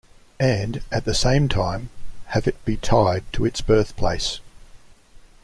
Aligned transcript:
And, 0.39 0.81
at 0.91 1.05
the 1.05 1.13
same 1.13 1.47
time, 1.47 1.91
have 2.29 2.47
it 2.47 2.65
be 2.65 2.75
tied 2.75 3.23
to 3.33 3.45
its 3.45 3.61
birthplace. 3.61 4.39